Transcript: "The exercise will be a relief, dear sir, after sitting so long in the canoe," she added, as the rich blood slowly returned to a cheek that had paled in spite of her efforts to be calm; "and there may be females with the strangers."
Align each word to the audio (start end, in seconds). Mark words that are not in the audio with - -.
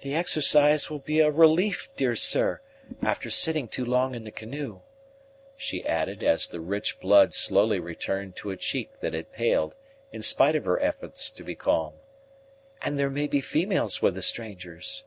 "The 0.00 0.14
exercise 0.14 0.90
will 0.90 0.98
be 0.98 1.20
a 1.20 1.30
relief, 1.30 1.88
dear 1.96 2.14
sir, 2.14 2.60
after 3.00 3.30
sitting 3.30 3.70
so 3.72 3.84
long 3.84 4.14
in 4.14 4.24
the 4.24 4.30
canoe," 4.30 4.82
she 5.56 5.82
added, 5.86 6.22
as 6.22 6.46
the 6.46 6.60
rich 6.60 7.00
blood 7.00 7.32
slowly 7.32 7.80
returned 7.80 8.36
to 8.36 8.50
a 8.50 8.58
cheek 8.58 9.00
that 9.00 9.14
had 9.14 9.32
paled 9.32 9.76
in 10.12 10.20
spite 10.22 10.56
of 10.56 10.66
her 10.66 10.78
efforts 10.82 11.30
to 11.30 11.42
be 11.42 11.54
calm; 11.54 11.94
"and 12.82 12.98
there 12.98 13.08
may 13.08 13.26
be 13.26 13.40
females 13.40 14.02
with 14.02 14.14
the 14.16 14.20
strangers." 14.20 15.06